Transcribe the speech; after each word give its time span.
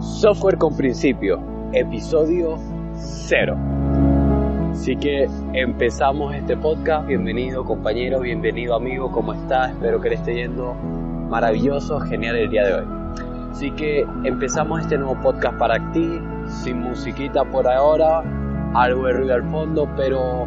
Software 0.00 0.58
con 0.58 0.76
principio, 0.76 1.40
episodio 1.72 2.56
0. 2.94 3.56
Así 4.70 4.94
que 4.96 5.28
empezamos 5.54 6.36
este 6.36 6.56
podcast. 6.56 7.08
Bienvenido 7.08 7.64
compañero, 7.64 8.20
bienvenido 8.20 8.76
amigo, 8.76 9.10
¿cómo 9.10 9.34
estás? 9.34 9.72
Espero 9.72 10.00
que 10.00 10.10
le 10.10 10.14
esté 10.14 10.36
yendo 10.36 10.74
maravilloso, 11.28 11.98
genial 11.98 12.36
el 12.36 12.48
día 12.48 12.64
de 12.64 12.74
hoy. 12.74 12.86
Así 13.50 13.72
que 13.72 14.06
empezamos 14.22 14.82
este 14.82 14.96
nuevo 14.96 15.20
podcast 15.20 15.58
para 15.58 15.90
ti, 15.90 16.20
sin 16.46 16.78
musiquita 16.78 17.44
por 17.44 17.66
ahora, 17.66 18.22
algo 18.74 19.04
de 19.04 19.12
ruido 19.14 19.34
al 19.34 19.50
fondo, 19.50 19.88
pero, 19.96 20.46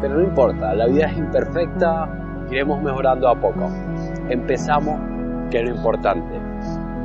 pero 0.00 0.14
no 0.14 0.22
importa, 0.24 0.74
la 0.74 0.86
vida 0.86 1.06
es 1.06 1.16
imperfecta, 1.16 2.08
iremos 2.50 2.82
mejorando 2.82 3.28
a 3.28 3.36
poco. 3.36 3.70
Empezamos, 4.28 5.00
que 5.48 5.58
es 5.58 5.68
lo 5.68 5.76
importante. 5.76 6.40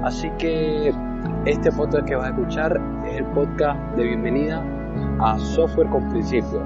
Así 0.03 0.31
que 0.39 0.91
este 1.45 1.71
podcast 1.71 2.07
que 2.07 2.15
vas 2.15 2.25
a 2.25 2.29
escuchar 2.29 2.81
es 3.07 3.17
el 3.17 3.25
podcast 3.25 3.79
de 3.95 4.03
bienvenida 4.03 4.63
a 5.19 5.37
Software 5.39 5.89
con 5.89 6.09
Principio. 6.09 6.61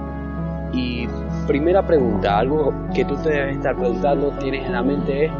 Y 0.72 1.08
primera 1.48 1.86
pregunta, 1.86 2.40
algo 2.40 2.74
que 2.94 3.04
tú 3.06 3.16
te 3.18 3.30
debes 3.30 3.58
estar 3.58 3.76
preguntando, 3.76 4.32
tienes 4.40 4.66
en 4.66 4.74
la 4.74 4.84
mente 4.84 5.26
es, 5.26 5.32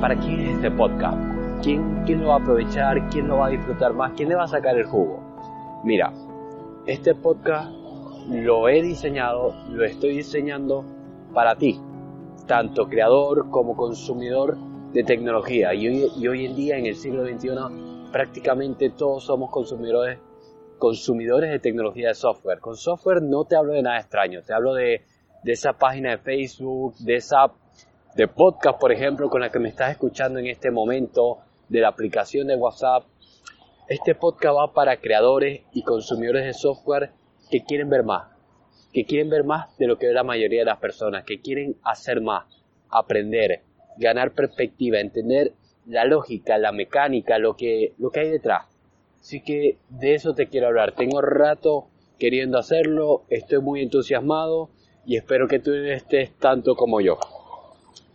¿para 0.00 0.16
quién 0.16 0.40
es 0.40 0.54
este 0.56 0.70
podcast? 0.70 1.18
¿Quién, 1.62 2.02
¿Quién 2.06 2.22
lo 2.22 2.28
va 2.28 2.34
a 2.34 2.38
aprovechar? 2.38 3.08
¿Quién 3.10 3.28
lo 3.28 3.38
va 3.38 3.46
a 3.46 3.50
disfrutar 3.50 3.92
más? 3.92 4.12
¿Quién 4.16 4.28
le 4.28 4.34
va 4.34 4.44
a 4.44 4.48
sacar 4.48 4.76
el 4.76 4.84
jugo? 4.86 5.20
Mira, 5.84 6.12
este 6.86 7.14
podcast 7.14 7.70
lo 8.30 8.68
he 8.68 8.82
diseñado, 8.82 9.54
lo 9.70 9.84
estoy 9.84 10.16
diseñando 10.16 10.84
para 11.34 11.56
ti, 11.56 11.80
tanto 12.46 12.88
creador 12.88 13.50
como 13.50 13.76
consumidor 13.76 14.56
de 14.92 15.04
tecnología. 15.04 15.74
Y 15.74 15.88
hoy, 15.88 16.10
y 16.16 16.28
hoy 16.28 16.46
en 16.46 16.56
día, 16.56 16.78
en 16.78 16.86
el 16.86 16.96
siglo 16.96 17.24
XXI, 17.24 17.95
prácticamente 18.16 18.88
todos 18.88 19.24
somos 19.24 19.50
consumidores, 19.50 20.18
de 21.50 21.58
tecnología 21.58 22.08
de 22.08 22.14
software. 22.14 22.60
Con 22.60 22.74
software 22.74 23.20
no 23.20 23.44
te 23.44 23.56
hablo 23.56 23.74
de 23.74 23.82
nada 23.82 23.98
extraño, 23.98 24.40
te 24.40 24.54
hablo 24.54 24.72
de, 24.72 25.02
de 25.44 25.52
esa 25.52 25.74
página 25.74 26.12
de 26.12 26.18
Facebook, 26.18 26.96
de 26.96 27.16
esa 27.16 27.52
de 28.14 28.26
podcast, 28.26 28.80
por 28.80 28.90
ejemplo, 28.90 29.28
con 29.28 29.42
la 29.42 29.50
que 29.50 29.58
me 29.58 29.68
estás 29.68 29.90
escuchando 29.90 30.38
en 30.38 30.46
este 30.46 30.70
momento, 30.70 31.40
de 31.68 31.80
la 31.80 31.88
aplicación 31.88 32.46
de 32.46 32.56
WhatsApp. 32.56 33.04
Este 33.86 34.14
podcast 34.14 34.56
va 34.56 34.72
para 34.72 34.96
creadores 34.96 35.64
y 35.74 35.82
consumidores 35.82 36.46
de 36.46 36.54
software 36.54 37.10
que 37.50 37.64
quieren 37.64 37.90
ver 37.90 38.02
más, 38.02 38.30
que 38.94 39.04
quieren 39.04 39.28
ver 39.28 39.44
más 39.44 39.76
de 39.76 39.88
lo 39.88 39.98
que 39.98 40.06
ve 40.06 40.14
la 40.14 40.24
mayoría 40.24 40.60
de 40.60 40.64
las 40.64 40.78
personas, 40.78 41.24
que 41.24 41.42
quieren 41.42 41.76
hacer 41.82 42.22
más, 42.22 42.46
aprender, 42.88 43.60
ganar 43.98 44.32
perspectiva, 44.32 45.00
entender 45.00 45.52
la 45.86 46.04
lógica, 46.04 46.58
la 46.58 46.72
mecánica, 46.72 47.38
lo 47.38 47.56
que, 47.56 47.94
lo 47.98 48.10
que 48.10 48.20
hay 48.20 48.30
detrás. 48.30 48.66
Así 49.20 49.40
que 49.40 49.78
de 49.88 50.14
eso 50.14 50.34
te 50.34 50.48
quiero 50.48 50.68
hablar. 50.68 50.92
Tengo 50.92 51.20
rato 51.20 51.86
queriendo 52.18 52.58
hacerlo, 52.58 53.24
estoy 53.28 53.60
muy 53.60 53.82
entusiasmado 53.82 54.70
y 55.04 55.16
espero 55.16 55.48
que 55.48 55.58
tú 55.58 55.72
estés 55.72 56.32
tanto 56.38 56.74
como 56.74 57.00
yo. 57.00 57.18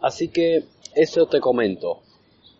Así 0.01 0.29
que 0.29 0.63
eso 0.95 1.27
te 1.27 1.39
comento. 1.39 2.01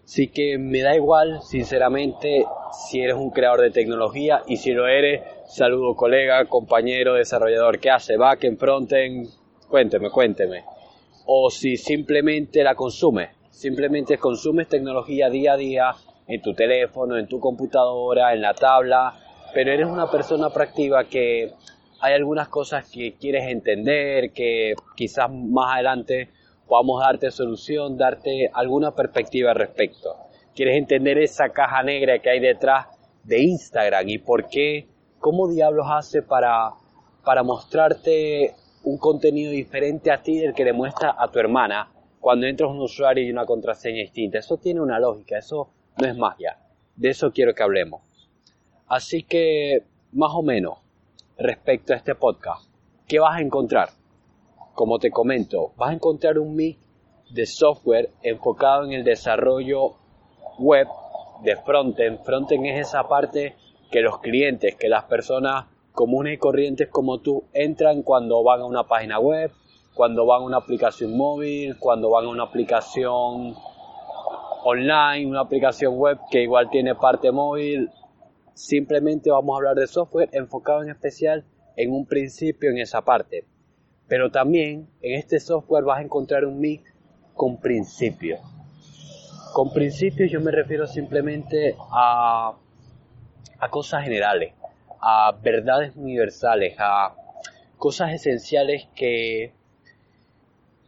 Así 0.06 0.28
que 0.28 0.58
me 0.58 0.82
da 0.82 0.96
igual, 0.96 1.42
sinceramente, 1.42 2.46
si 2.74 3.02
eres 3.02 3.16
un 3.16 3.30
creador 3.30 3.62
de 3.62 3.72
tecnología 3.72 4.42
y 4.48 4.58
si 4.58 4.72
lo 4.72 4.88
eres, 4.88 5.22
saludo 5.48 5.96
colega, 5.96 6.46
compañero, 6.46 7.14
desarrollador, 7.14 7.80
¿qué 7.80 7.90
hace? 7.90 8.18
Backend, 8.18 8.58
frontend, 8.60 9.30
cuénteme, 9.70 10.10
cuénteme. 10.10 10.64
O 11.26 11.50
si 11.50 11.78
simplemente 11.78 12.64
la 12.64 12.76
consume, 12.76 13.30
Simplemente 13.52 14.18
consumes 14.18 14.70
tecnología 14.70 15.30
día 15.30 15.54
a 15.54 15.58
día 15.58 15.92
en 16.26 16.42
tu 16.42 16.54
teléfono, 16.54 17.18
en 17.18 17.28
tu 17.28 17.40
computadora, 17.40 18.34
en 18.34 18.42
la 18.42 18.54
tabla, 18.54 19.14
pero 19.54 19.72
eres 19.72 19.88
una 19.88 20.10
persona 20.10 20.50
proactiva 20.50 21.04
que 21.04 21.52
hay 22.00 22.14
algunas 22.14 22.48
cosas 22.48 22.90
que 22.90 23.16
quieres 23.20 23.50
entender, 23.50 24.32
que 24.32 24.74
quizás 24.96 25.30
más 25.30 25.76
adelante 25.76 26.30
podamos 26.66 27.02
darte 27.02 27.30
solución, 27.30 27.98
darte 27.98 28.50
alguna 28.54 28.96
perspectiva 28.96 29.52
al 29.52 29.58
respecto. 29.58 30.16
Quieres 30.56 30.78
entender 30.78 31.18
esa 31.18 31.50
caja 31.50 31.84
negra 31.84 32.20
que 32.20 32.30
hay 32.30 32.40
detrás 32.40 32.88
de 33.24 33.42
Instagram 33.42 34.08
y 34.08 34.18
por 34.18 34.48
qué, 34.48 34.88
cómo 35.20 35.50
diablos 35.50 35.88
hace 35.90 36.24
para, 36.24 36.72
para 37.26 37.44
mostrarte 37.44 38.56
un 38.84 38.98
contenido 38.98 39.52
diferente 39.52 40.10
a 40.10 40.24
ti 40.24 40.40
del 40.40 40.54
que 40.54 40.64
le 40.64 40.74
muestra 40.74 41.14
a 41.20 41.28
tu 41.28 41.38
hermana 41.38 41.90
cuando 42.22 42.46
entras 42.46 42.70
un 42.70 42.80
usuario 42.80 43.26
y 43.26 43.32
una 43.32 43.46
contraseña 43.46 43.98
distinta. 43.98 44.38
Eso 44.38 44.58
tiene 44.58 44.80
una 44.80 45.00
lógica, 45.00 45.38
eso 45.38 45.70
no 45.98 46.08
es 46.08 46.16
magia. 46.16 46.58
De 46.96 47.10
eso 47.10 47.32
quiero 47.32 47.54
que 47.54 47.64
hablemos. 47.64 48.02
Así 48.88 49.24
que, 49.24 49.84
más 50.14 50.32
o 50.34 50.44
menos, 50.44 50.78
respecto 51.38 51.94
a 51.94 51.98
este 51.98 52.14
podcast, 52.14 52.70
¿qué 53.08 53.20
vas 53.20 53.38
a 53.38 53.42
encontrar? 53.42 53.90
Como 54.76 55.00
te 55.00 55.10
comento, 55.10 55.74
vas 55.78 55.90
a 55.90 55.94
encontrar 55.94 56.38
un 56.38 56.56
mix 56.56 56.80
de 57.32 57.46
software 57.46 58.10
enfocado 58.22 58.86
en 58.86 58.92
el 58.92 59.04
desarrollo 59.04 59.96
web 60.60 60.88
de 61.44 61.56
frontend. 61.56 62.24
Frontend 62.24 62.66
es 62.68 62.88
esa 62.88 63.08
parte 63.08 63.56
que 63.90 64.02
los 64.02 64.20
clientes, 64.20 64.76
que 64.76 64.90
las 64.90 65.06
personas 65.06 65.66
comunes 65.94 66.36
y 66.36 66.38
corrientes 66.38 66.88
como 66.90 67.20
tú 67.20 67.46
entran 67.54 68.04
cuando 68.04 68.44
van 68.44 68.62
a 68.62 68.66
una 68.66 68.84
página 68.84 69.20
web, 69.20 69.52
cuando 69.94 70.26
van 70.26 70.42
a 70.42 70.46
una 70.46 70.58
aplicación 70.58 71.18
móvil, 71.18 71.78
cuando 71.78 72.10
van 72.10 72.26
a 72.26 72.30
una 72.30 72.44
aplicación 72.44 73.56
online, 74.64 75.28
una 75.28 75.42
aplicación 75.42 75.98
web 75.98 76.18
que 76.30 76.44
igual 76.44 76.70
tiene 76.70 76.96
parte 76.96 77.32
móvil. 77.32 77.90
Simplemente 78.54 79.32
vamos 79.32 79.54
a 79.54 79.58
hablar 79.58 79.76
de 79.76 79.88
software 79.88 80.30
enfocado 80.34 80.84
en 80.84 80.90
especial 80.90 81.46
en 81.76 81.92
un 81.92 82.06
principio 82.06 82.70
en 82.70 82.78
esa 82.78 83.02
parte. 83.02 83.46
Pero 84.08 84.30
también 84.30 84.88
en 85.02 85.18
este 85.18 85.40
software 85.40 85.84
vas 85.84 86.00
a 86.00 86.04
encontrar 86.04 86.46
un 86.46 86.60
mix 86.60 86.94
con 87.34 87.58
principios. 87.58 88.40
Con 89.54 89.74
principios 89.74 90.32
yo 90.32 90.40
me 90.40 90.52
refiero 90.52 90.88
simplemente 90.88 91.76
a, 91.92 92.54
a 93.60 93.70
cosas 93.70 94.04
generales, 94.04 94.54
a 95.02 95.34
verdades 95.42 95.96
universales, 95.96 96.76
a 96.80 97.16
cosas 97.78 98.14
esenciales 98.14 98.88
que 98.96 99.54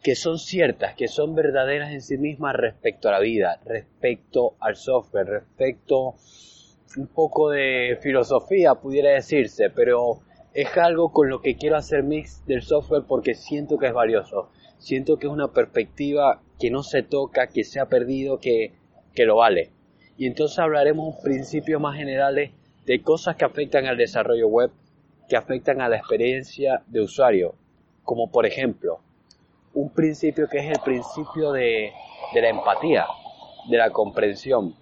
que 0.03 0.15
son 0.15 0.37
ciertas, 0.37 0.95
que 0.95 1.07
son 1.07 1.33
verdaderas 1.33 1.91
en 1.91 2.01
sí 2.01 2.17
mismas 2.17 2.57
respecto 2.57 3.07
a 3.07 3.13
la 3.13 3.21
vida, 3.21 3.61
respecto 3.63 4.55
al 4.59 4.75
software, 4.75 5.25
respecto 5.25 6.15
un 6.97 7.07
poco 7.07 7.49
de 7.49 7.97
filosofía, 8.01 8.75
pudiera 8.75 9.11
decirse, 9.11 9.69
pero 9.69 10.19
es 10.53 10.75
algo 10.77 11.13
con 11.13 11.29
lo 11.29 11.41
que 11.41 11.55
quiero 11.55 11.77
hacer 11.77 12.03
mix 12.03 12.45
del 12.45 12.63
software 12.63 13.03
porque 13.07 13.33
siento 13.33 13.77
que 13.77 13.87
es 13.87 13.93
valioso, 13.93 14.49
siento 14.77 15.17
que 15.17 15.27
es 15.27 15.33
una 15.33 15.53
perspectiva 15.53 16.41
que 16.59 16.69
no 16.69 16.83
se 16.83 17.01
toca, 17.01 17.47
que 17.47 17.63
se 17.63 17.79
ha 17.79 17.85
perdido, 17.85 18.39
que, 18.39 18.73
que 19.15 19.25
lo 19.25 19.37
vale. 19.37 19.71
Y 20.17 20.27
entonces 20.27 20.59
hablaremos 20.59 21.15
principios 21.23 21.81
más 21.81 21.95
generales 21.95 22.51
de 22.85 23.01
cosas 23.01 23.37
que 23.37 23.45
afectan 23.45 23.85
al 23.85 23.97
desarrollo 23.97 24.49
web, 24.49 24.69
que 25.29 25.37
afectan 25.37 25.79
a 25.79 25.87
la 25.87 25.95
experiencia 25.95 26.83
de 26.87 26.99
usuario, 26.99 27.55
como 28.03 28.29
por 28.29 28.45
ejemplo, 28.45 28.99
un 29.73 29.89
principio 29.89 30.47
que 30.47 30.59
es 30.59 30.69
el 30.69 30.79
principio 30.83 31.51
de, 31.51 31.91
la 32.33 32.49
empatía, 32.49 33.05
de 33.69 33.77
la 33.77 33.89
comprensión, 33.91 34.75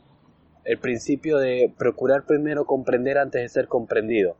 el 0.65 0.77
principio 0.79 1.37
de 1.37 1.73
procurar 1.77 2.25
primero 2.25 2.65
comprender 2.65 3.17
antes 3.17 3.41
de 3.41 3.49
ser 3.49 3.67
comprendido. 3.67 4.35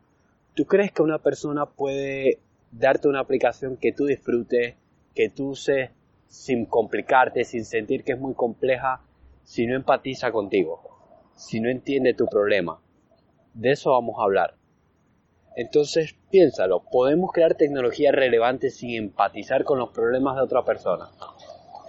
¿Tú 0.53 0.65
crees 0.65 0.91
que 0.91 1.01
una 1.01 1.19
persona 1.19 1.65
puede 1.65 2.39
darte 2.71 3.07
una 3.07 3.21
aplicación 3.21 3.77
que 3.77 3.93
tú 3.93 4.05
disfrutes, 4.05 4.75
que 5.15 5.29
tú 5.29 5.49
uses 5.49 5.89
sin 6.27 6.65
complicarte, 6.65 7.45
sin 7.45 7.65
sentir 7.65 8.03
que 8.03 8.13
es 8.13 8.19
muy 8.19 8.33
compleja, 8.33 9.01
si 9.43 9.65
no 9.65 9.75
empatiza 9.75 10.31
contigo, 10.31 10.81
si 11.35 11.61
no 11.61 11.69
entiende 11.69 12.13
tu 12.13 12.25
problema? 12.25 12.81
De 13.53 13.71
eso 13.71 13.91
vamos 13.91 14.15
a 14.19 14.23
hablar. 14.23 14.60
Entonces, 15.55 16.15
piénsalo, 16.29 16.83
podemos 16.83 17.31
crear 17.31 17.55
tecnología 17.55 18.11
relevante 18.11 18.69
sin 18.69 18.95
empatizar 18.95 19.63
con 19.63 19.79
los 19.79 19.89
problemas 19.89 20.35
de 20.35 20.43
otra 20.43 20.63
persona. 20.63 21.09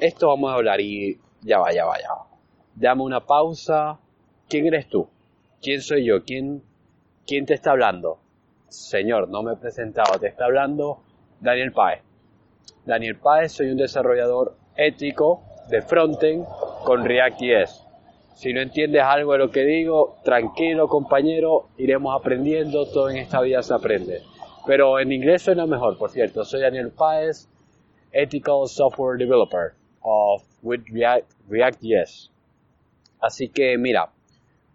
Esto 0.00 0.28
vamos 0.28 0.50
a 0.50 0.54
hablar 0.54 0.80
y 0.80 1.20
ya 1.42 1.58
va, 1.58 1.72
ya 1.72 1.84
va, 1.84 2.00
ya 2.00 2.08
va. 2.08 2.26
Dame 2.74 3.02
una 3.02 3.24
pausa. 3.24 3.98
¿Quién 4.48 4.66
eres 4.66 4.88
tú? 4.88 5.08
¿Quién 5.60 5.80
soy 5.80 6.04
yo? 6.04 6.24
¿Quién, 6.24 6.62
quién 7.26 7.46
te 7.46 7.54
está 7.54 7.70
hablando? 7.70 8.18
Señor, 8.68 9.28
no 9.28 9.42
me 9.42 9.52
he 9.52 9.56
presentado. 9.56 10.18
Te 10.18 10.26
está 10.26 10.46
hablando 10.46 11.02
Daniel 11.40 11.72
Paez. 11.72 12.02
Daniel 12.84 13.16
Paez, 13.16 13.52
soy 13.52 13.70
un 13.70 13.76
desarrollador 13.76 14.56
ético 14.76 15.42
de 15.68 15.82
frontend 15.82 16.46
con 16.84 17.04
React.js. 17.04 17.81
Si 18.34 18.52
no 18.52 18.60
entiendes 18.60 19.02
algo 19.02 19.32
de 19.32 19.38
lo 19.38 19.50
que 19.50 19.64
digo, 19.64 20.16
tranquilo 20.24 20.88
compañero, 20.88 21.68
iremos 21.76 22.18
aprendiendo, 22.18 22.86
todo 22.86 23.10
en 23.10 23.18
esta 23.18 23.40
vida 23.40 23.62
se 23.62 23.74
aprende. 23.74 24.22
Pero 24.66 24.98
en 24.98 25.12
inglés 25.12 25.42
suena 25.42 25.66
mejor, 25.66 25.98
por 25.98 26.10
cierto. 26.10 26.44
Soy 26.44 26.60
Daniel 26.60 26.90
Páez, 26.90 27.48
Ethical 28.12 28.66
Software 28.68 29.18
Developer 29.18 29.74
of 30.00 30.42
with 30.62 30.80
React, 30.90 31.30
React.js. 31.48 32.30
Así 33.20 33.48
que 33.48 33.76
mira, 33.78 34.10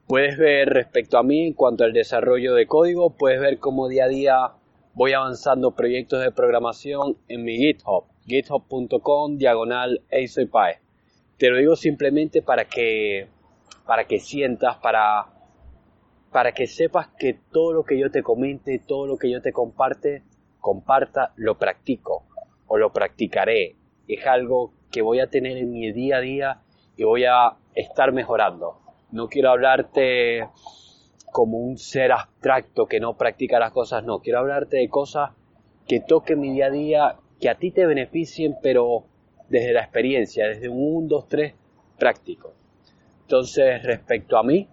Puedes 0.08 0.38
ver 0.38 0.70
respecto 0.70 1.18
a 1.18 1.24
mí 1.24 1.48
en 1.48 1.54
cuanto 1.54 1.84
al 1.84 1.92
desarrollo 1.92 2.54
de 2.54 2.66
código, 2.66 3.10
puedes 3.10 3.42
ver 3.42 3.60
cómo 3.60 3.90
día 3.90 4.06
a 4.06 4.08
día 4.08 4.52
voy 4.94 5.12
avanzando 5.12 5.72
proyectos 5.72 6.24
de 6.24 6.32
programación 6.32 7.18
en 7.28 7.44
mi 7.44 7.58
GitHub, 7.58 8.06
github.com 8.26 9.38
diagonal 9.38 10.02
Te 11.38 11.50
lo 11.50 11.58
digo 11.58 11.76
simplemente 11.76 12.42
para 12.42 12.64
que, 12.64 13.28
para 13.86 14.06
que 14.06 14.20
sientas, 14.20 14.78
para, 14.78 15.28
para 16.32 16.52
que 16.52 16.68
sepas 16.68 17.08
que 17.18 17.34
todo 17.52 17.74
lo 17.74 17.84
que 17.84 17.98
yo 18.00 18.12
te 18.12 18.24
comente, 18.24 18.80
todo 18.80 19.08
lo 19.08 19.18
que 19.18 19.32
yo 19.32 19.42
te 19.42 19.52
comparte, 19.52 20.24
comparta, 20.60 21.34
lo 21.36 21.58
practico 21.58 22.26
o 22.68 22.78
lo 22.78 22.92
practicaré. 22.92 23.76
Es 24.08 24.26
algo 24.26 24.74
que 24.92 25.02
voy 25.02 25.20
a 25.20 25.30
tener 25.30 25.58
en 25.58 25.72
mi 25.72 25.92
día 25.92 26.18
a 26.18 26.22
día 26.22 26.62
y 26.96 27.04
voy 27.04 27.26
a 27.26 27.58
estar 27.76 28.12
mejorando 28.12 28.88
no 29.12 29.28
quiero 29.30 29.52
hablarte 29.52 30.48
como 31.32 31.58
un 31.60 31.78
ser 31.78 32.12
abstracto 32.12 32.88
que 32.88 33.00
no 33.00 33.18
practica 33.18 33.60
las 33.60 33.72
cosas, 33.72 34.04
no, 34.04 34.20
quiero 34.20 34.40
hablarte 34.40 34.78
de 34.78 34.90
cosas 34.90 35.32
que 35.88 36.00
toquen 36.00 36.40
mi 36.40 36.52
día 36.52 36.66
a 36.68 36.72
día, 36.72 37.16
que 37.40 37.50
a 37.50 37.56
ti 37.56 37.72
te 37.72 37.86
beneficien, 37.86 38.56
pero 38.62 39.06
desde 39.50 39.74
la 39.74 39.82
experiencia, 39.82 40.48
desde 40.48 40.68
un 40.68 41.04
1, 41.04 41.08
2, 41.08 41.28
3 41.30 41.54
práctico. 41.98 42.54
Entonces, 43.28 43.84
respecto 43.84 44.38
a 44.38 44.44
mí, 44.44 44.70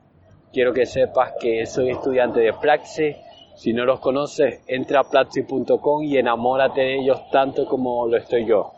quiero 0.52 0.72
que 0.72 0.86
sepas 0.86 1.32
que 1.40 1.66
soy 1.66 1.90
estudiante 1.90 2.38
de 2.38 2.52
Plaxi. 2.52 3.16
Si 3.56 3.72
no 3.72 3.84
los 3.84 3.98
conoces, 3.98 4.62
entra 4.68 5.00
a 5.00 5.02
plaxi.com 5.02 6.04
y 6.04 6.18
enamórate 6.18 6.80
de 6.80 7.00
ellos 7.00 7.20
tanto 7.32 7.66
como 7.66 8.06
lo 8.06 8.16
estoy 8.16 8.46
yo. 8.46 8.70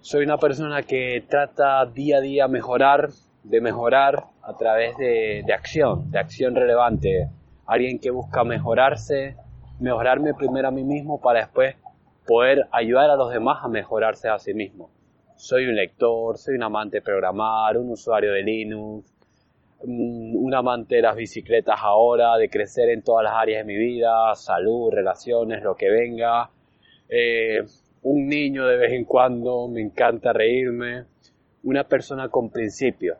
Soy 0.00 0.24
una 0.24 0.38
persona 0.38 0.82
que 0.82 1.22
trata 1.28 1.84
día 1.84 2.16
a 2.16 2.20
día 2.22 2.48
mejorar, 2.48 3.10
de 3.42 3.60
mejorar 3.60 4.28
a 4.40 4.56
través 4.56 4.96
de, 4.96 5.44
acción, 5.52 6.10
de 6.10 6.18
acción 6.18 6.54
relevante. 6.54 7.28
Alguien 7.66 7.98
que 7.98 8.10
busca 8.10 8.44
mejorarse, 8.44 9.36
mejorarme 9.78 10.32
primero 10.32 10.68
a 10.68 10.70
mí 10.70 10.84
mismo 10.84 11.20
para 11.20 11.40
después 11.40 11.76
poder 12.26 12.66
ayudar 12.72 13.10
a 13.10 13.16
los 13.16 13.30
demás 13.30 13.58
a 13.62 13.68
mejorarse 13.68 14.30
a 14.30 14.38
sí 14.38 14.54
mismo. 14.54 14.88
Soy 15.36 15.66
un 15.66 15.74
lector, 15.74 16.38
soy 16.38 16.54
un 16.54 16.62
amante 16.62 16.98
de 16.98 17.02
programar, 17.02 17.76
un 17.76 17.90
usuario 17.90 18.32
de 18.32 18.42
Linux, 18.42 19.12
un 19.84 20.54
amante 20.54 20.96
de 20.96 21.02
las 21.02 21.16
bicicletas 21.16 21.78
ahora, 21.80 22.36
de 22.36 22.48
crecer 22.48 22.88
en 22.90 23.02
todas 23.02 23.24
las 23.24 23.34
áreas 23.34 23.66
de 23.66 23.72
mi 23.72 23.76
vida, 23.76 24.34
salud, 24.34 24.92
relaciones, 24.92 25.62
lo 25.62 25.74
que 25.74 25.90
venga. 25.90 26.50
Eh, 27.08 27.64
un 28.02 28.28
niño 28.28 28.66
de 28.66 28.76
vez 28.76 28.92
en 28.92 29.04
cuando, 29.04 29.68
me 29.68 29.80
encanta 29.80 30.32
reírme. 30.32 31.04
Una 31.64 31.84
persona 31.84 32.28
con 32.28 32.50
principios, 32.50 33.18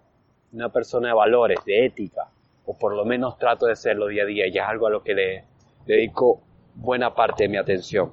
una 0.53 0.71
persona 0.71 1.09
de 1.09 1.15
valores, 1.15 1.59
de 1.65 1.87
ética, 1.87 2.29
o 2.67 2.77
por 2.77 2.95
lo 2.95 3.05
menos 3.05 3.39
trato 3.39 3.67
de 3.67 3.77
serlo 3.77 4.07
día 4.09 4.25
a 4.25 4.27
día, 4.27 4.47
y 4.47 4.59
es 4.59 4.65
algo 4.65 4.87
a 4.87 4.91
lo 4.91 5.03
que 5.03 5.15
le 5.15 5.45
dedico 5.87 6.41
buena 6.75 7.15
parte 7.15 7.45
de 7.45 7.49
mi 7.49 7.57
atención. 7.57 8.13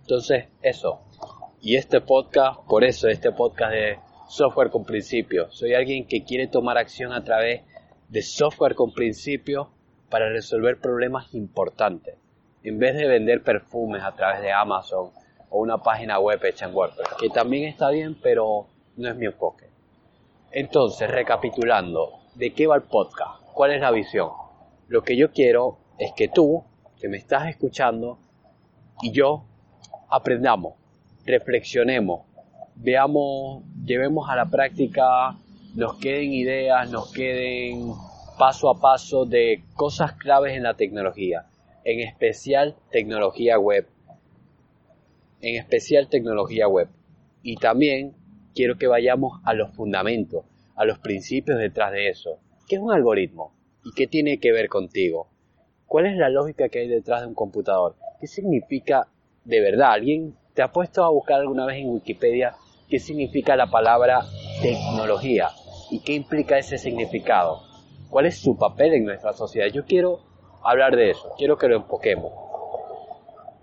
Entonces, 0.00 0.46
eso. 0.62 1.03
Y 1.66 1.76
este 1.76 2.02
podcast, 2.02 2.60
por 2.68 2.84
eso, 2.84 3.08
este 3.08 3.32
podcast 3.32 3.72
de 3.72 3.98
software 4.28 4.68
con 4.68 4.84
principios. 4.84 5.56
Soy 5.56 5.72
alguien 5.72 6.06
que 6.06 6.22
quiere 6.22 6.46
tomar 6.46 6.76
acción 6.76 7.10
a 7.10 7.24
través 7.24 7.62
de 8.10 8.20
software 8.20 8.74
con 8.74 8.92
principios 8.92 9.68
para 10.10 10.28
resolver 10.28 10.78
problemas 10.78 11.32
importantes. 11.32 12.18
En 12.64 12.78
vez 12.78 12.94
de 12.96 13.06
vender 13.06 13.42
perfumes 13.42 14.02
a 14.02 14.14
través 14.14 14.42
de 14.42 14.52
Amazon 14.52 15.08
o 15.48 15.58
una 15.58 15.78
página 15.78 16.18
web 16.18 16.38
hecha 16.44 16.66
en 16.66 16.74
que 17.18 17.30
también 17.30 17.64
está 17.64 17.88
bien, 17.88 18.14
pero 18.22 18.66
no 18.98 19.08
es 19.08 19.16
mi 19.16 19.24
enfoque. 19.24 19.70
Entonces, 20.52 21.10
recapitulando, 21.10 22.10
¿de 22.34 22.52
qué 22.52 22.66
va 22.66 22.76
el 22.76 22.82
podcast? 22.82 23.40
¿Cuál 23.54 23.72
es 23.72 23.80
la 23.80 23.90
visión? 23.90 24.28
Lo 24.88 25.02
que 25.02 25.16
yo 25.16 25.32
quiero 25.32 25.78
es 25.96 26.12
que 26.14 26.28
tú, 26.28 26.62
que 27.00 27.08
me 27.08 27.16
estás 27.16 27.48
escuchando, 27.48 28.18
y 29.00 29.12
yo 29.12 29.46
aprendamos, 30.10 30.74
reflexionemos, 31.24 32.26
veamos, 32.76 33.62
llevemos 33.84 34.28
a 34.28 34.36
la 34.36 34.46
práctica, 34.46 35.36
nos 35.74 35.96
queden 35.98 36.32
ideas, 36.32 36.90
nos 36.90 37.12
queden 37.12 37.92
paso 38.38 38.70
a 38.70 38.80
paso 38.80 39.24
de 39.24 39.62
cosas 39.74 40.12
claves 40.14 40.56
en 40.56 40.62
la 40.62 40.74
tecnología, 40.74 41.46
en 41.84 42.00
especial 42.00 42.76
tecnología 42.90 43.58
web, 43.58 43.86
en 45.40 45.56
especial 45.56 46.08
tecnología 46.08 46.68
web. 46.68 46.88
Y 47.42 47.56
también 47.56 48.14
quiero 48.54 48.76
que 48.76 48.86
vayamos 48.86 49.40
a 49.44 49.54
los 49.54 49.70
fundamentos, 49.74 50.44
a 50.76 50.84
los 50.84 50.98
principios 50.98 51.58
detrás 51.58 51.92
de 51.92 52.08
eso. 52.08 52.38
¿Qué 52.68 52.76
es 52.76 52.82
un 52.82 52.92
algoritmo? 52.92 53.52
¿Y 53.84 53.92
qué 53.92 54.06
tiene 54.06 54.38
que 54.38 54.52
ver 54.52 54.68
contigo? 54.68 55.28
¿Cuál 55.86 56.06
es 56.06 56.16
la 56.16 56.30
lógica 56.30 56.68
que 56.68 56.80
hay 56.80 56.88
detrás 56.88 57.20
de 57.20 57.28
un 57.28 57.34
computador? 57.34 57.96
¿Qué 58.20 58.26
significa 58.26 59.08
de 59.44 59.60
verdad? 59.60 59.92
¿Alguien 59.92 60.34
te 60.54 60.62
ha 60.62 60.70
puesto 60.70 61.04
a 61.04 61.10
buscar 61.10 61.40
alguna 61.40 61.66
vez 61.66 61.78
en 61.78 61.90
Wikipedia 61.90 62.54
qué 62.88 63.00
significa 63.00 63.56
la 63.56 63.66
palabra 63.66 64.24
tecnología? 64.62 65.50
¿Y 65.90 66.00
qué 66.00 66.12
implica 66.14 66.58
ese 66.58 66.78
significado? 66.78 67.62
¿Cuál 68.08 68.26
es 68.26 68.38
su 68.38 68.56
papel 68.56 68.94
en 68.94 69.04
nuestra 69.04 69.32
sociedad? 69.32 69.66
Yo 69.68 69.84
quiero 69.84 70.20
hablar 70.62 70.96
de 70.96 71.10
eso, 71.10 71.32
quiero 71.36 71.58
que 71.58 71.68
lo 71.68 71.76
enfoquemos. 71.76 72.32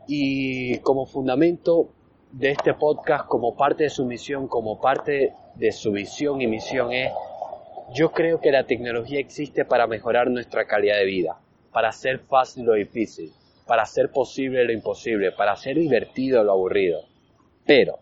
Y 0.08 0.80
como 0.80 1.06
fundamento 1.06 1.90
de 2.32 2.52
este 2.52 2.74
podcast 2.74 3.26
como 3.28 3.56
parte 3.56 3.84
de 3.84 3.90
su 3.90 4.06
misión, 4.06 4.48
como 4.48 4.80
parte 4.82 5.34
de 5.56 5.72
su 5.72 5.92
visión 5.92 6.42
y 6.42 6.48
misión 6.48 6.92
es, 6.92 7.12
yo 7.94 8.12
creo 8.12 8.40
que 8.40 8.52
la 8.52 8.66
tecnología 8.66 9.20
existe 9.20 9.66
para 9.66 9.88
mejorar 9.88 10.30
nuestra 10.30 10.66
calidad 10.66 10.98
de 10.98 11.06
vida, 11.06 11.40
para 11.72 11.90
hacer 11.90 12.20
fácil 12.20 12.66
lo 12.66 12.74
difícil, 12.74 13.34
para 13.72 13.84
hacer 13.84 14.12
posible 14.12 14.66
lo 14.66 14.74
imposible, 14.74 15.32
para 15.32 15.54
hacer 15.54 15.78
divertido 15.78 16.44
lo 16.44 16.52
aburrido. 16.52 17.06
Pero, 17.66 18.00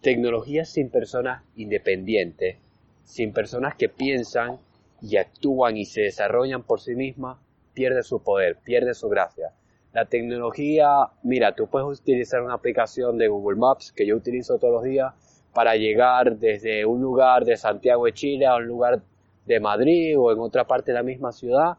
tecnología 0.00 0.64
sin 0.64 0.88
personas 0.88 1.44
independientes, 1.56 2.56
sin 3.04 3.34
personas 3.34 3.74
que 3.74 3.90
piensan 3.90 4.60
y 5.02 5.18
actúan 5.18 5.76
y 5.76 5.84
se 5.84 6.00
desarrollan 6.00 6.62
por 6.62 6.80
sí 6.80 6.94
mismas, 6.94 7.36
pierde 7.74 8.02
su 8.02 8.22
poder, 8.22 8.60
pierde 8.64 8.94
su 8.94 9.10
gracia. 9.10 9.52
La 9.92 10.06
tecnología, 10.06 10.88
mira, 11.22 11.54
tú 11.54 11.66
puedes 11.66 12.00
utilizar 12.00 12.40
una 12.40 12.54
aplicación 12.54 13.18
de 13.18 13.28
Google 13.28 13.58
Maps 13.58 13.92
que 13.92 14.06
yo 14.06 14.16
utilizo 14.16 14.58
todos 14.58 14.72
los 14.72 14.84
días 14.84 15.12
para 15.52 15.76
llegar 15.76 16.38
desde 16.38 16.86
un 16.86 17.02
lugar 17.02 17.44
de 17.44 17.58
Santiago 17.58 18.06
de 18.06 18.14
Chile 18.14 18.46
a 18.46 18.56
un 18.56 18.68
lugar 18.68 19.02
de 19.44 19.60
Madrid 19.60 20.18
o 20.18 20.32
en 20.32 20.38
otra 20.38 20.66
parte 20.66 20.92
de 20.92 20.94
la 20.94 21.02
misma 21.02 21.30
ciudad 21.30 21.76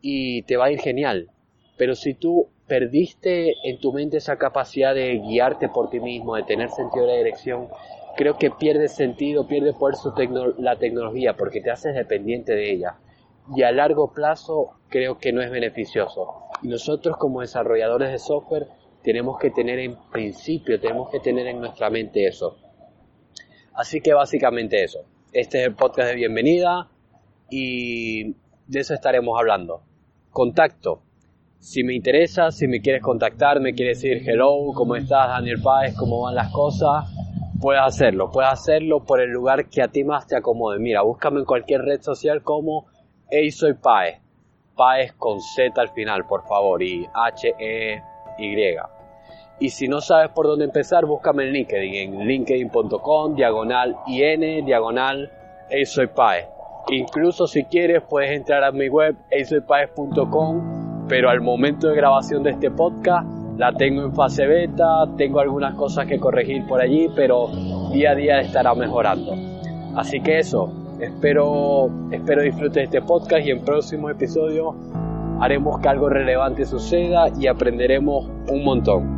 y 0.00 0.42
te 0.42 0.56
va 0.56 0.64
a 0.64 0.72
ir 0.72 0.80
genial. 0.80 1.30
Pero 1.78 1.94
si 1.94 2.14
tú 2.14 2.48
perdiste 2.66 3.54
en 3.64 3.80
tu 3.80 3.92
mente 3.92 4.18
esa 4.18 4.36
capacidad 4.36 4.94
de 4.94 5.18
guiarte 5.20 5.68
por 5.68 5.88
ti 5.88 6.00
mismo, 6.00 6.34
de 6.34 6.42
tener 6.42 6.70
sentido 6.70 7.06
de 7.06 7.18
dirección, 7.18 7.68
creo 8.16 8.36
que 8.36 8.50
pierde 8.50 8.88
sentido, 8.88 9.46
pierde 9.46 9.72
poder 9.72 9.94
su 9.94 10.12
la 10.58 10.76
tecnología 10.76 11.36
porque 11.36 11.60
te 11.60 11.70
haces 11.70 11.94
dependiente 11.94 12.52
de 12.52 12.72
ella. 12.72 12.96
Y 13.54 13.62
a 13.62 13.70
largo 13.70 14.12
plazo 14.12 14.72
creo 14.88 15.18
que 15.18 15.32
no 15.32 15.40
es 15.40 15.50
beneficioso. 15.50 16.42
Y 16.62 16.68
nosotros 16.68 17.16
como 17.16 17.40
desarrolladores 17.40 18.10
de 18.10 18.18
software 18.18 18.66
tenemos 19.04 19.38
que 19.38 19.50
tener 19.50 19.78
en 19.78 19.96
principio, 20.10 20.80
tenemos 20.80 21.10
que 21.10 21.20
tener 21.20 21.46
en 21.46 21.60
nuestra 21.60 21.88
mente 21.90 22.26
eso. 22.26 22.58
Así 23.72 24.00
que 24.00 24.12
básicamente 24.12 24.82
eso. 24.82 25.04
Este 25.32 25.60
es 25.60 25.66
el 25.68 25.76
podcast 25.76 26.08
de 26.08 26.16
bienvenida 26.16 26.90
y 27.48 28.32
de 28.66 28.80
eso 28.80 28.94
estaremos 28.94 29.38
hablando. 29.38 29.82
Contacto. 30.30 31.02
Si 31.60 31.82
me 31.82 31.94
interesa, 31.94 32.52
si 32.52 32.68
me 32.68 32.80
quieres 32.80 33.02
contactar, 33.02 33.60
me 33.60 33.74
quieres 33.74 34.00
decir 34.00 34.22
hello, 34.28 34.72
¿cómo 34.74 34.94
estás 34.94 35.28
Daniel 35.28 35.60
Páez? 35.60 35.94
¿Cómo 35.96 36.22
van 36.22 36.36
las 36.36 36.52
cosas? 36.52 37.12
Puedes 37.60 37.82
hacerlo, 37.82 38.30
puedes 38.30 38.52
hacerlo 38.52 39.04
por 39.04 39.20
el 39.20 39.30
lugar 39.30 39.68
que 39.68 39.82
a 39.82 39.88
ti 39.88 40.04
más 40.04 40.28
te 40.28 40.36
acomode. 40.36 40.78
Mira, 40.78 41.02
búscame 41.02 41.40
en 41.40 41.44
cualquier 41.44 41.82
red 41.82 42.00
social 42.00 42.42
como 42.42 42.86
Hey 43.28 43.50
Soy 43.50 43.74
Páez. 43.74 44.20
Páez 44.76 45.12
con 45.14 45.40
Z 45.40 45.80
al 45.80 45.88
final, 45.88 46.24
por 46.28 46.46
favor, 46.46 46.80
y 46.80 47.04
H-E 47.12 48.00
y. 49.58 49.68
Si 49.70 49.88
no 49.88 50.00
sabes 50.00 50.30
por 50.30 50.46
dónde 50.46 50.66
empezar, 50.66 51.04
búscame 51.04 51.42
en 51.48 51.52
LinkedIn, 51.52 51.94
en 51.94 52.26
linkedin.com, 52.28 53.34
diagonal 53.34 53.96
IN, 54.06 54.64
diagonal 54.64 55.32
Eisoypaez. 55.68 56.46
Incluso 56.90 57.48
si 57.48 57.64
quieres 57.64 58.02
puedes 58.08 58.30
entrar 58.30 58.62
a 58.62 58.70
mi 58.70 58.88
web 58.88 59.16
eisoypaez.com, 59.30 60.77
pero 61.08 61.30
al 61.30 61.40
momento 61.40 61.88
de 61.88 61.96
grabación 61.96 62.42
de 62.42 62.50
este 62.50 62.70
podcast 62.70 63.26
la 63.56 63.72
tengo 63.72 64.02
en 64.02 64.14
fase 64.14 64.46
beta, 64.46 65.04
tengo 65.16 65.40
algunas 65.40 65.74
cosas 65.74 66.06
que 66.06 66.18
corregir 66.20 66.64
por 66.66 66.80
allí, 66.80 67.08
pero 67.16 67.48
día 67.92 68.12
a 68.12 68.14
día 68.14 68.40
estará 68.40 68.74
mejorando. 68.74 69.34
Así 69.96 70.20
que 70.20 70.38
eso, 70.38 70.70
espero, 71.00 71.90
espero 72.12 72.42
disfrutes 72.42 72.84
este 72.84 73.02
podcast 73.02 73.44
y 73.44 73.50
en 73.50 73.64
próximos 73.64 74.12
episodios 74.12 74.74
haremos 75.40 75.80
que 75.80 75.88
algo 75.88 76.08
relevante 76.08 76.64
suceda 76.64 77.26
y 77.36 77.48
aprenderemos 77.48 78.30
un 78.48 78.64
montón. 78.64 79.17